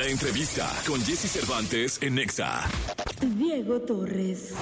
[0.00, 2.62] La entrevista con Jesse Cervantes en Nexa.
[3.36, 4.54] Diego Torres.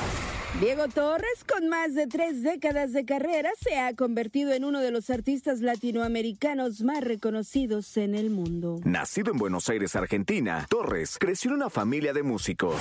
[0.60, 4.90] Diego Torres, con más de tres décadas de carrera, se ha convertido en uno de
[4.90, 8.80] los artistas latinoamericanos más reconocidos en el mundo.
[8.82, 12.74] Nacido en Buenos Aires, Argentina, Torres creció en una familia de músicos.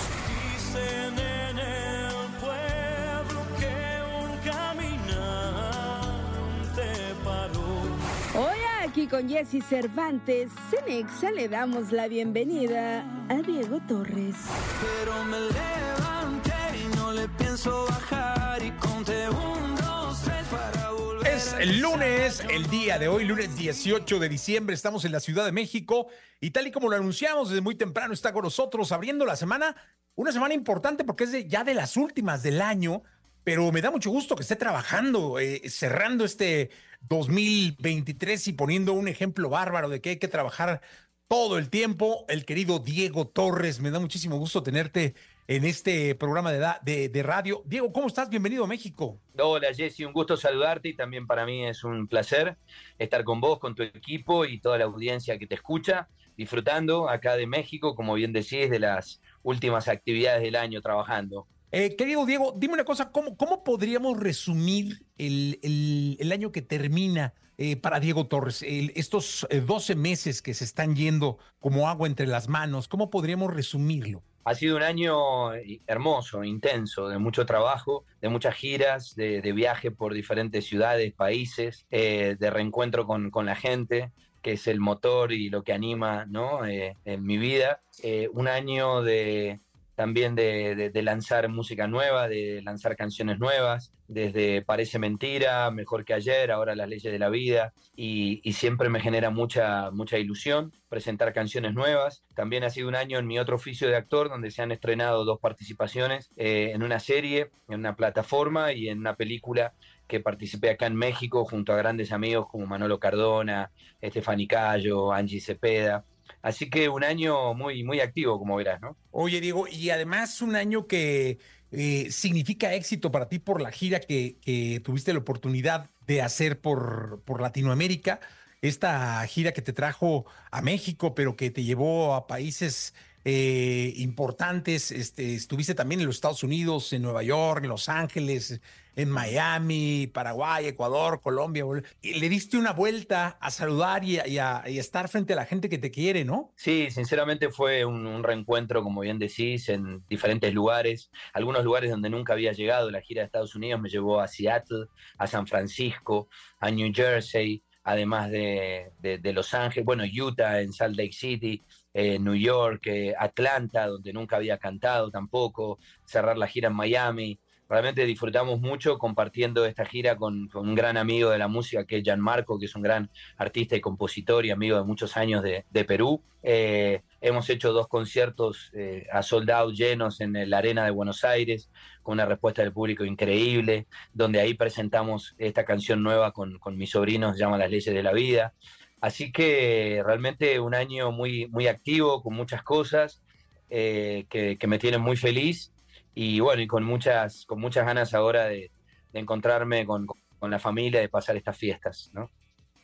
[8.97, 14.35] Aquí con Jesse Cervantes, Cenexa le damos la bienvenida a Diego Torres.
[14.81, 16.51] Pero me levanté
[16.83, 21.27] y no le pienso bajar y conté un, dos, tres para volver.
[21.31, 25.45] Es el lunes, el día de hoy, lunes 18 de diciembre, estamos en la Ciudad
[25.45, 26.07] de México
[26.41, 29.75] y tal y como lo anunciamos desde muy temprano está con nosotros abriendo la semana,
[30.15, 33.03] una semana importante porque es de- ya de las últimas del año,
[33.47, 36.69] pero me da mucho gusto que esté trabajando, eh, cerrando este
[36.99, 40.81] 2023 y poniendo un ejemplo bárbaro de que hay que trabajar
[41.29, 42.25] todo el tiempo.
[42.27, 45.15] El querido Diego Torres, me da muchísimo gusto tenerte
[45.47, 47.63] en este programa de, de- de radio.
[47.65, 48.29] Diego, ¿cómo estás?
[48.29, 49.17] Bienvenido a México.
[49.39, 52.57] Hola Jesse, un gusto saludarte y también para mí es un placer
[52.99, 57.37] estar con vos, con tu equipo y toda la audiencia que te escucha, disfrutando acá
[57.37, 61.47] de México, como bien decís, de las últimas actividades del año trabajando.
[61.71, 67.33] Eh, querido Diego, dime una cosa, ¿cómo, cómo podríamos resumir el, el- año que termina
[67.57, 68.63] eh, para Diego Torres?
[68.63, 73.53] Estos eh, 12 meses que se están yendo como agua entre las manos, ¿cómo podríamos
[73.53, 74.23] resumirlo?
[74.45, 75.53] Ha sido un año
[75.87, 82.37] hermoso, intenso, de mucho trabajo, de muchas giras, de, viaje por diferentes ciudades, países, eh,
[82.39, 86.65] de reencuentro con, con la gente, que es el motor y lo que anima ¿no?
[86.65, 87.81] Eh, en mi vida.
[88.01, 89.59] Eh, un año de
[89.97, 96.51] también de, lanzar música nueva, de lanzar canciones nuevas, desde Parece Mentira, Mejor que ayer,
[96.51, 101.33] ahora Las Leyes de la Vida, y, y siempre me genera mucha, mucha ilusión presentar
[101.33, 102.23] canciones nuevas.
[102.35, 105.25] También ha sido un año en mi otro oficio de actor, donde se han estrenado
[105.25, 109.73] dos participaciones eh, en una serie, en una plataforma y en una película
[110.07, 115.41] que participé acá en México junto a grandes amigos como Manolo Cardona, Estefani Cayo, Angie
[115.41, 116.05] Cepeda.
[116.41, 118.97] Así que un año muy, muy activo, como verás, ¿no?
[119.11, 121.39] Oye, Diego, y además un año que
[121.71, 126.59] eh, significa éxito para ti por la gira que, que tuviste la oportunidad de hacer
[126.59, 128.19] por, por Latinoamérica,
[128.61, 132.93] esta gira que te trajo a México, pero que te llevó a países
[133.25, 134.91] eh, importantes.
[134.91, 138.61] Este, estuviste también en los Estados Unidos, en Nueva York, en Los Ángeles,
[138.95, 141.63] en Miami, Paraguay, Ecuador, Colombia.
[142.01, 145.77] y le diste una vuelta a saludar y a estar frente a la gente que
[145.77, 146.51] te quiere, ¿no?
[146.55, 152.09] Sí, sinceramente fue un, un reencuentro, como bien decís, en diferentes lugares, algunos lugares donde
[152.09, 152.89] nunca había llegado.
[152.89, 154.87] La gira de Estados Unidos me llevó a Seattle,
[155.19, 156.27] a San Francisco,
[156.59, 162.19] a New Jersey, además de, de- Los Ángeles, bueno, Utah, en Salt Lake City, eh,
[162.19, 167.39] New York, eh, Atlanta, donde nunca había cantado tampoco, cerrar la gira en Miami.
[167.69, 171.97] Realmente disfrutamos mucho compartiendo esta gira con, con un gran amigo de la música que
[171.97, 175.63] es Gianmarco, que es un gran artista y compositor y amigo de muchos años de,
[175.69, 176.21] de Perú.
[176.43, 181.23] Eh, hemos hecho dos conciertos eh, a sold out llenos en la Arena de Buenos
[181.23, 181.69] Aires,
[182.03, 187.35] con una respuesta del público increíble, donde ahí presentamos esta canción nueva con, mis sobrinos,
[187.35, 188.53] se llama Las Leyes de la Vida.
[189.01, 193.21] Así que realmente un año muy, muy activo, con muchas cosas
[193.69, 195.71] eh, que, que me tienen muy feliz
[196.15, 198.71] y bueno, y con muchas, con muchas ganas ahora de,
[199.13, 200.07] de encontrarme con,
[200.39, 202.29] con la familia, de pasar estas fiestas, ¿no?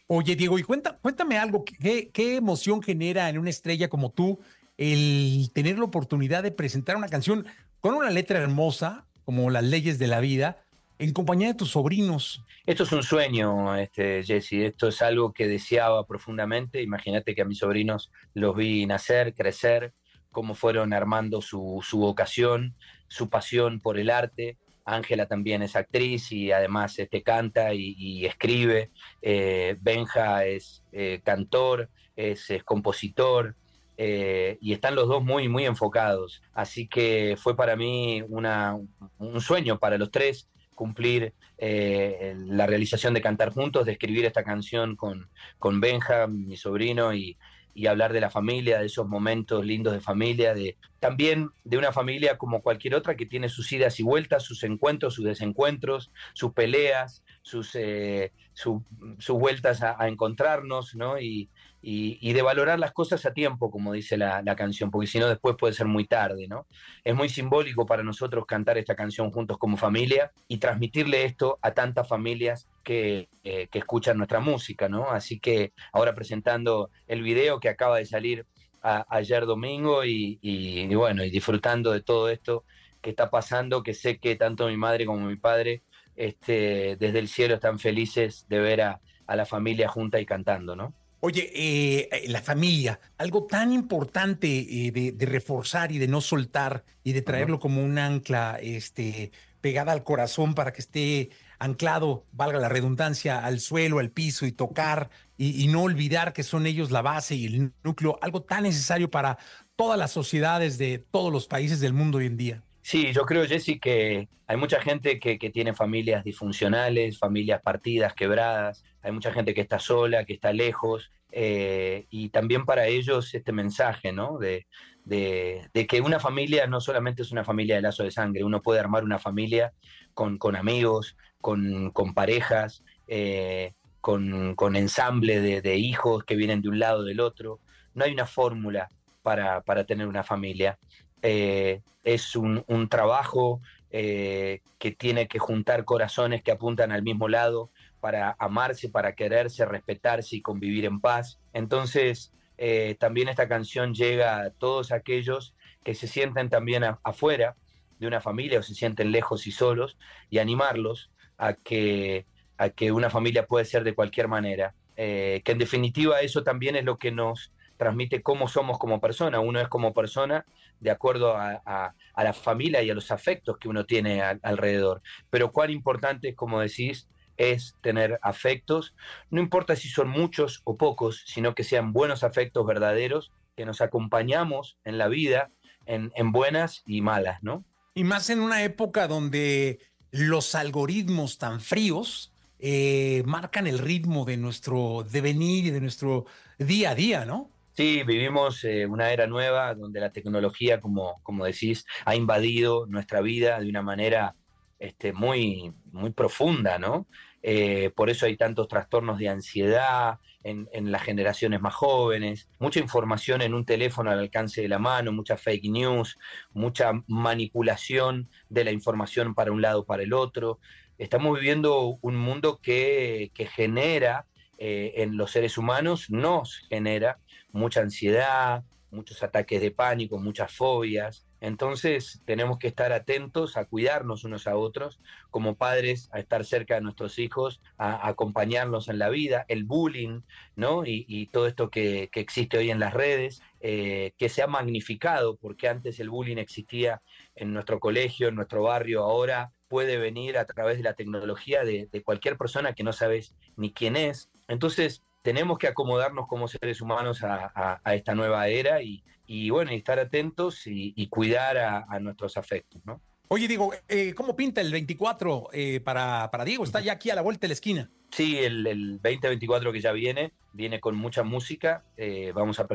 [0.08, 4.40] Oye, Diego, y cuenta, cuéntame algo, ¿qué, emoción genera en una estrella como tú
[4.78, 7.46] el tener la oportunidad de presentar una canción
[7.80, 10.58] con una letra hermosa, como Las leyes de la vida,
[11.00, 12.44] en compañía de tus sobrinos?
[12.66, 14.53] Esto es un sueño, este, Jesse.
[14.53, 16.81] Esto es algo que deseaba profundamente.
[16.81, 19.94] Imagínate que a mis sobrinos los vi nacer, crecer,
[20.31, 22.75] cómo fueron armando su, su vocación,
[23.08, 24.58] su pasión por el arte.
[24.86, 28.92] Ángela también es actriz y además este, canta y, escribe.
[29.22, 33.56] Eh, Benja es eh, cantor, es, compositor.
[33.98, 36.42] eh, y están los dos muy, muy enfocados.
[36.54, 38.78] Así que fue para mí una,
[39.18, 44.96] un sueño para los tres cumplir la realización de cantar juntos, de escribir esta canción
[44.96, 45.30] con,
[45.60, 47.38] con Benja, mi sobrino, y,
[47.74, 51.92] y hablar de la familia, de esos momentos lindos de familia, de también de una
[51.92, 56.54] familia como cualquier otra que tiene sus idas y vueltas, sus encuentros, sus desencuentros, sus
[56.54, 58.84] peleas, sus, eh, su-
[59.18, 61.20] sus vueltas a, a encontrarnos, ¿no?
[61.20, 61.50] Y,
[61.83, 65.19] y- y de valorar las cosas a tiempo, como dice la, la canción, porque si
[65.19, 66.65] no después puede ser muy tarde, ¿no?
[67.03, 71.74] Es muy simbólico para nosotros cantar esta canción juntos como familia y transmitirle esto a
[71.74, 75.09] tantas familias que, eh, que escuchan nuestra música, ¿no?
[75.12, 78.45] Así que ahora presentando el video que acaba de salir
[78.81, 82.65] ayer domingo y, y, bueno, y disfrutando de todo esto
[83.01, 85.83] que está pasando, que sé que tanto mi madre como mi padre
[86.15, 90.75] este, desde el cielo están felices de ver a, a la familia junta y cantando,
[90.75, 90.94] ¿no?
[91.25, 96.84] Oye, eh, eh, la familia, algo tan importante eh, de, reforzar y de no soltar
[97.02, 99.31] y de traerlo como un ancla este,
[99.62, 101.30] pegada al corazón para que esté
[101.60, 106.66] anclado, valga la redundancia, al suelo, al piso y tocar y, no olvidar que son
[106.66, 109.38] ellos la base y el núcleo, algo tan necesario para
[109.78, 112.64] todas las sociedades de todos los países del mundo hoy en día.
[112.83, 118.83] Sí, yo creo, Jesse, que hay mucha gente que, tiene familias disfuncionales, familias partidas, quebradas,
[119.01, 123.53] hay mucha gente que está sola, que está lejos, eh, y también para ellos este
[123.53, 124.38] mensaje, ¿no?
[124.38, 124.68] De,
[125.07, 129.06] que una familia no solamente es una familia de lazo de sangre, uno puede armar
[129.06, 129.71] una familia
[130.13, 137.21] con, amigos, con, parejas, eh, con, ensamble de, hijos que vienen de un lado del
[137.21, 137.62] otro.
[137.94, 138.89] No hay una fórmula
[139.21, 140.77] para tener una familia.
[141.24, 147.72] Eh, es un, trabajo eh, que tiene que juntar corazones que apuntan al mismo lado
[148.02, 151.40] para amarse, para quererse, respetarse y convivir en paz.
[151.54, 155.56] Entonces, eh, también esta canción llega a todos aquellos
[155.86, 157.56] que se sienten también afuera
[158.00, 159.98] de una familia o se sienten lejos y solos
[160.30, 162.26] y animarlos a que,
[162.58, 164.76] a que una familia puede ser de cualquier manera.
[164.96, 169.41] que en definitiva eso también es lo que nos transmite cómo somos como persona.
[169.41, 170.45] Uno es como persona
[170.80, 175.01] de acuerdo a, la familia y a los afectos que uno tiene alrededor.
[175.30, 178.95] Pero cuán importante, como decís, es tener afectos,
[179.30, 183.81] no importa si son muchos o pocos, sino que sean buenos afectos verdaderos, que nos
[183.81, 185.51] acompañamos en la vida,
[185.85, 187.65] en, buenas y malas, ¿no?
[187.95, 189.80] Y más en una época donde
[190.12, 196.25] los algoritmos tan fríos eh, marcan el ritmo de nuestro devenir y de nuestro
[196.57, 197.53] día a día, ¿no?
[197.75, 203.20] Sí, vivimos eh, una era nueva donde la tecnología, como, como decís, ha invadido nuestra
[203.22, 204.36] vida de una manera
[204.78, 207.08] este, muy, muy profunda, ¿no?
[207.42, 212.80] Eh, por eso hay tantos trastornos de ansiedad en, en, las generaciones más jóvenes, mucha
[212.80, 216.18] información en un teléfono al alcance de la mano, mucha fake news,
[216.54, 220.60] mucha manipulación de la información para un lado o para el otro.
[221.00, 224.28] Estamos viviendo un mundo que, que genera
[224.60, 227.19] eh, en los seres humanos, nos genera
[227.54, 228.64] mucha ansiedad,
[228.94, 231.26] muchos ataques de pánico, muchas fobias.
[231.42, 236.76] Entonces tenemos que estar atentos a cuidarnos unos a otros, como padres, a estar cerca
[236.76, 240.22] de nuestros hijos, a, acompañarlos en la vida, el bullying,
[240.56, 240.84] ¿no?
[240.86, 245.68] Y, todo esto que, existe hoy en las redes, eh, que se ha magnificado, porque
[245.68, 247.02] antes el bullying existía
[247.36, 252.04] en nuestro colegio, en nuestro barrio, ahora puede venir a través de la tecnología de
[252.06, 254.30] cualquier persona que no sabes ni quién es.
[254.48, 259.98] Entonces, tenemos que acomodarnos como seres humanos a, esta nueva era y, bueno, y estar
[259.98, 263.02] atentos y, cuidar a, nuestros afectos, ¿no?
[263.30, 266.64] Oye, Diego, eh, ¿cómo pinta el 24 eh, para, para Diego?
[266.64, 267.90] Está ya aquí a la vuelta de la esquina.
[268.12, 271.84] Sí, el, 2024 que ya viene, viene con mucha música.
[271.98, 272.68] Eh, vamos a,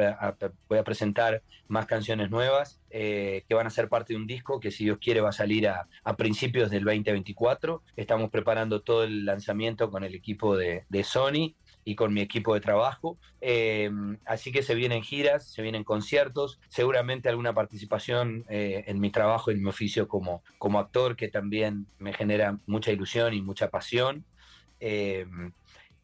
[0.68, 4.72] voy a presentar más canciones nuevas que van a ser parte de un disco que
[4.72, 5.86] si Dios quiere va a salir a,
[6.16, 7.82] principios del 2024.
[7.94, 11.54] Estamos preparando todo el lanzamiento con el equipo de, de Sony
[11.88, 13.16] y con mi equipo de trabajo.
[13.40, 13.90] Eh,
[14.26, 19.50] así que se vienen giras, se vienen conciertos, seguramente alguna participación eh, en mi trabajo,
[19.50, 24.26] en mi oficio como, como actor, que también me genera mucha ilusión y mucha pasión.
[24.80, 25.24] Eh,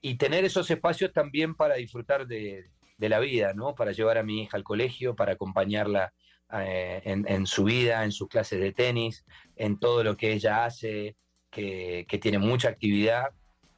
[0.00, 2.64] y tener esos espacios también para disfrutar de,
[2.96, 3.74] de, la vida, ¿no?
[3.74, 6.14] Para llevar a mi hija al colegio, para acompañarla
[6.50, 11.16] en, en, su vida, en sus clases de tenis, en todo lo que ella hace,
[11.50, 13.34] que, que tiene mucha actividad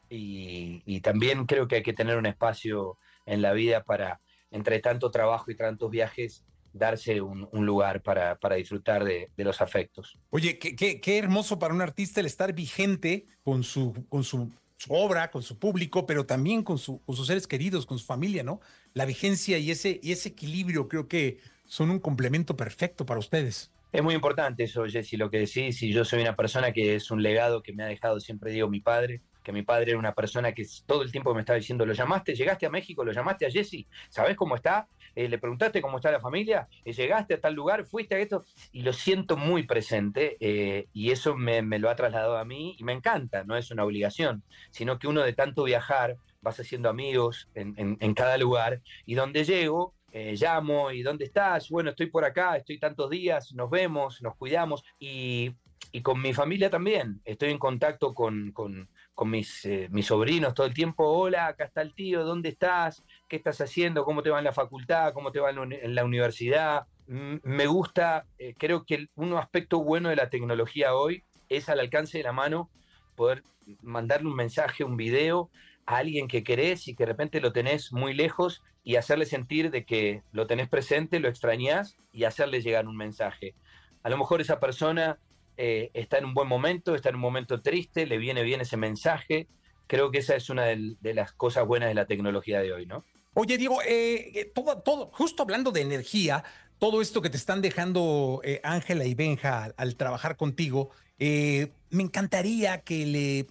[0.08, 4.20] y, también creo que hay que tener un espacio en la vida para,
[4.50, 10.18] entre tanto trabajo y tantos viajes, darse un, lugar para, para disfrutar de, los afectos.
[10.30, 14.50] Oye, qué, qué, hermoso para un artista el estar vigente con su, con su,
[14.88, 18.42] obra, con su público, pero también con, su, con sus seres queridos, con su familia,
[18.42, 18.60] ¿no?
[18.92, 23.70] La vigencia y ese, y ese equilibrio creo que son un complemento perfecto para ustedes.
[23.92, 27.10] Es muy importante eso, Jesse, lo que decís, y yo soy una persona que es
[27.10, 30.12] un legado que me ha dejado, siempre digo, mi padre, que mi padre era una
[30.12, 32.34] persona que todo el tiempo me estaba diciendo, ¿lo llamaste?
[32.34, 33.04] ¿Llegaste a México?
[33.04, 33.86] ¿Lo llamaste a Jesse?
[34.08, 34.88] ¿Sabes cómo está?
[35.14, 36.66] Eh, ¿Le preguntaste cómo está la familia?
[36.84, 37.86] Eh, ¿Llegaste a tal lugar?
[37.86, 38.44] ¿Fuiste a esto?
[38.72, 42.82] Y lo siento muy presente eh, y eso me, lo ha trasladado a mí y
[42.82, 47.48] me encanta, no es una obligación, sino que uno de tanto viajar vas haciendo amigos
[47.54, 51.70] en, cada lugar y donde llego llamo y ¿dónde estás?
[51.70, 55.54] Bueno, estoy por acá, estoy tantos días, nos vemos, nos cuidamos y,
[56.02, 57.20] con mi familia también.
[57.24, 58.88] Estoy en contacto con, con
[59.24, 63.02] mis, eh, mis sobrinos todo el tiempo, hola, acá está el tío, ¿dónde estás?
[63.28, 64.04] ¿Qué estás haciendo?
[64.04, 65.14] ¿Cómo te va en la facultad?
[65.14, 66.86] ¿Cómo te va en la universidad?
[67.06, 72.18] me gusta, eh, creo que un aspecto bueno de la tecnología hoy es al alcance
[72.18, 72.68] de la mano
[73.14, 73.44] poder
[73.80, 75.50] mandarle un mensaje, un video
[75.86, 79.70] a alguien que querés y que de repente lo tenés muy lejos y hacerle sentir
[79.70, 83.54] de que lo tenés presente, lo extrañás y hacerle llegar un mensaje.
[84.02, 85.18] A lo mejor esa persona
[85.56, 88.76] eh, está en un buen momento, está en un momento triste, le viene bien ese
[88.76, 89.48] mensaje.
[89.86, 93.04] Creo que esa es una de, las cosas buenas de la tecnología de hoy, ¿no?
[93.34, 96.44] Oye, Diego, eh, eh, todo, todo, justo hablando de energía,
[96.78, 103.06] todo esto que te están dejando Ángela y Benja al, trabajar contigo, me encantaría que
[103.06, 103.46] le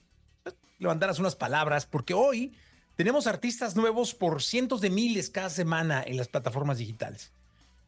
[0.78, 2.54] levantaras unas palabras, porque hoy
[2.96, 7.32] tenemos artistas nuevos por cientos de miles cada semana en las plataformas digitales.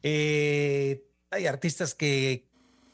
[0.03, 2.46] hay artistas que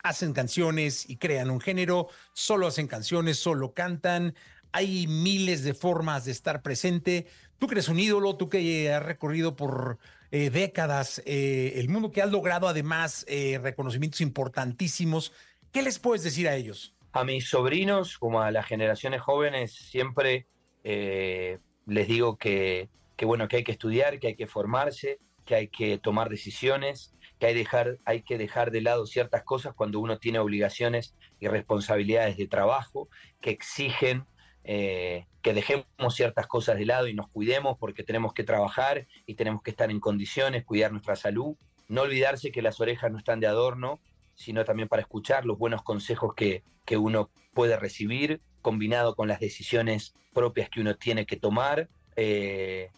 [0.03, 4.35] hacen canciones y crean un género, solo hacen canciones, solo cantan.
[4.73, 7.27] Hay miles de formas de estar presente.
[7.57, 9.97] Tú que eres un ídolo, tú que has recorrido por
[10.31, 15.31] eh, décadas eh, el mundo, que has logrado además eh, reconocimientos importantísimos,
[15.71, 16.93] ¿qué les puedes decir a ellos?
[17.13, 20.47] A mis sobrinos, como a las generaciones jóvenes, siempre
[20.83, 25.67] les digo que, que, bueno, que hay que estudiar, que hay que formarse, que hay
[25.69, 30.17] que tomar decisiones, que hay, dejar, hay que dejar de lado ciertas cosas cuando uno
[30.17, 33.09] tiene obligaciones y responsabilidades de trabajo
[33.41, 34.25] que exigen
[34.63, 35.85] eh, que dejemos
[36.15, 39.91] ciertas cosas de lado y nos cuidemos porque tenemos que trabajar y tenemos que estar
[39.91, 41.57] en condiciones, cuidar nuestra salud.
[41.89, 43.99] No olvidarse que las orejas no están de adorno,
[44.35, 49.41] sino también para escuchar los buenos consejos que, que uno puede recibir, combinado con las
[49.41, 51.89] decisiones propias que uno tiene que tomar.
[52.15, 52.89] Eh,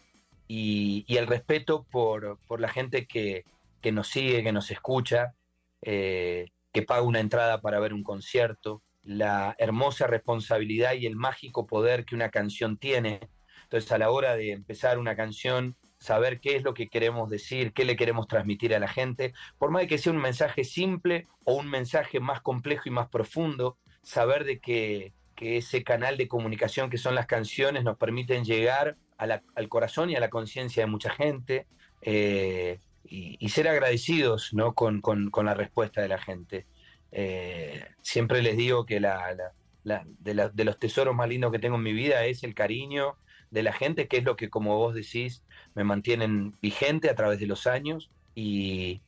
[0.46, 3.44] y, y, el respeto por, por la gente que,
[3.86, 5.36] que nos sigue, que nos escucha,
[5.80, 11.68] eh, que paga una entrada para ver un concierto, la hermosa responsabilidad y el mágico
[11.68, 13.20] poder que una canción tiene.
[13.62, 17.72] Entonces, a la hora de empezar una canción, saber qué es lo que queremos decir,
[17.72, 21.28] qué le queremos transmitir a la gente, por más de que sea un mensaje simple
[21.44, 26.90] o un mensaje más complejo y más profundo, saber de que, ese canal de comunicación
[26.90, 31.10] que son las canciones nos permiten llegar al corazón y a la conciencia de mucha
[31.10, 31.66] gente.
[32.00, 34.74] Eh, y, ser agradecidos ¿no?
[34.74, 35.02] con,
[35.44, 36.66] la respuesta de la gente.
[37.12, 39.52] Eh, siempre les digo que la,
[39.84, 43.16] de, los tesoros más lindos que tengo en mi vida es el cariño
[43.50, 45.44] de la gente, que es lo que, como vos decís,
[45.74, 49.02] me mantienen vigente a través de los años y,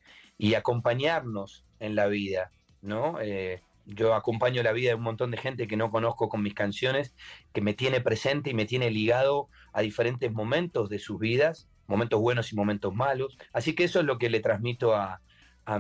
[0.57, 2.53] acompañarnos en la vida.
[2.81, 3.21] ¿no?
[3.21, 6.55] Eh, yo acompaño la vida de un montón de gente que no conozco con mis
[6.55, 7.15] canciones,
[7.53, 12.21] que me tiene presente y me tiene ligado a diferentes momentos de sus vidas momentos
[12.21, 13.37] buenos y momentos malos.
[13.53, 15.21] Así que eso es lo que le transmito a,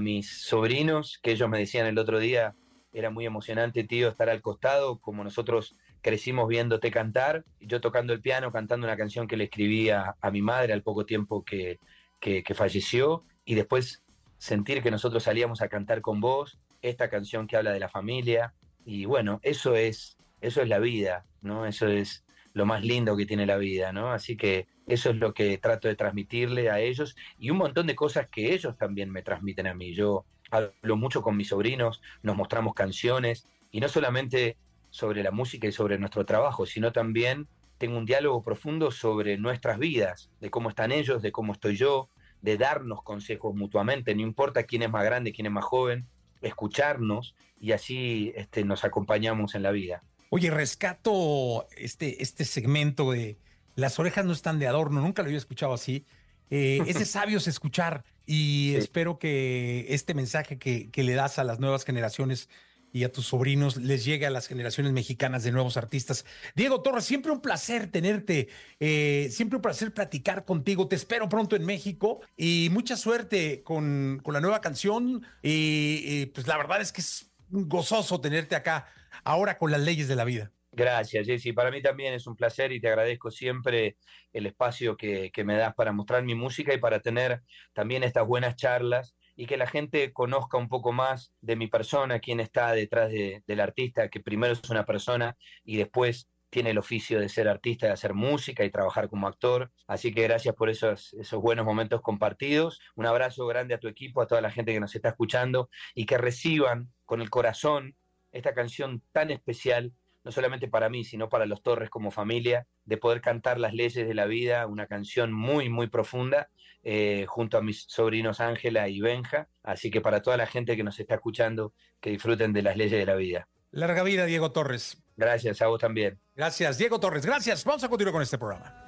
[0.00, 2.54] mis sobrinos, que ellos me decían el otro día,
[2.92, 8.20] era muy emocionante, tío, estar al costado, como nosotros crecimos viéndote cantar, yo tocando el
[8.20, 11.78] piano, cantando una canción que le escribí a, mi madre al poco tiempo que,
[12.20, 14.02] que, falleció, y después
[14.36, 18.52] sentir que nosotros salíamos a cantar con vos, esta canción que habla de la familia,
[18.84, 21.64] y bueno, eso es, eso es la vida, ¿no?
[21.64, 24.10] Eso es lo más lindo que tiene la vida, ¿no?
[24.12, 27.94] Así que eso es lo que trato de transmitirle a ellos y un montón de
[27.94, 29.94] cosas que ellos también me transmiten a mí.
[29.94, 34.56] Yo hablo mucho con mis sobrinos, nos mostramos canciones y no solamente
[34.90, 39.78] sobre la música y sobre nuestro trabajo, sino también tengo un diálogo profundo sobre nuestras
[39.78, 42.08] vidas, de cómo están ellos, de cómo estoy yo,
[42.40, 46.08] de darnos consejos mutuamente, no importa quién es más grande, quién es más joven,
[46.40, 50.02] escucharnos y así este, nos acompañamos en la vida.
[50.30, 53.38] Oye, rescato este, este segmento de
[53.76, 56.04] las orejas no están de adorno, nunca lo había escuchado así.
[56.50, 61.60] Eh, es de sabios escuchar y espero que este mensaje que, le das a las
[61.60, 62.48] nuevas generaciones
[62.90, 66.24] y a tus sobrinos les llegue a las generaciones mexicanas de nuevos artistas.
[66.56, 68.48] Diego Torres, siempre un placer tenerte,
[68.80, 70.88] eh, siempre un placer platicar contigo.
[70.88, 75.22] Te espero pronto en México y mucha suerte con, con la nueva canción.
[75.42, 78.88] Y, pues la verdad es que es gozoso tenerte acá
[79.24, 80.52] ahora con las leyes de la vida.
[80.72, 81.52] Gracias, Jessy.
[81.52, 83.96] Para mí también es un placer y te agradezco siempre
[84.32, 88.54] el espacio que, me das para mostrar mi música y para tener también estas buenas
[88.54, 93.10] charlas y que la gente conozca un poco más de mi persona, quién está detrás
[93.10, 97.86] del artista, que primero es una persona y después tiene el oficio de ser artista,
[97.86, 99.70] de hacer música y trabajar como actor.
[99.86, 102.80] Así que gracias por esos, esos buenos momentos compartidos.
[102.94, 106.06] Un abrazo grande a tu equipo, a toda la gente que nos está escuchando y
[106.06, 107.96] que reciban con el corazón
[108.32, 109.92] esta canción tan especial,
[110.24, 114.06] no solamente para mí, sino para los Torres como familia, de poder cantar las leyes
[114.06, 116.50] de la vida, una canción muy, muy profunda,
[116.82, 119.48] eh, junto a mis sobrinos Ángela y Benja.
[119.62, 122.98] Así que para toda la gente que nos está escuchando, que disfruten de las leyes
[122.98, 123.48] de la vida.
[123.70, 125.02] Larga vida, Diego Torres.
[125.16, 126.18] Gracias, a vos también.
[126.34, 127.26] Gracias, Diego Torres.
[127.26, 127.64] Gracias.
[127.64, 128.87] Vamos a continuar con este programa.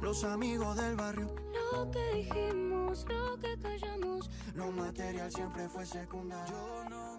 [0.00, 1.34] los amigos del barrio.
[1.72, 6.54] Lo que dijimos, lo que callamos, lo material siempre fue secundario.
[6.54, 7.11] Yo no